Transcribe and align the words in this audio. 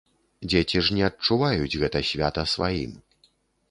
Дзеці 0.49 0.81
ж 0.87 0.95
не 1.01 1.05
адчуваюць 1.09 1.79
гэта 1.85 2.05
свята 2.11 2.51
сваім. 2.57 3.01